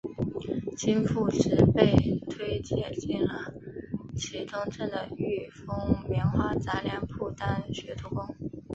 [0.77, 1.95] 经父执辈
[2.27, 3.53] 推介进了
[4.15, 8.35] 启东镇的裕丰棉花杂粮铺当学徒工。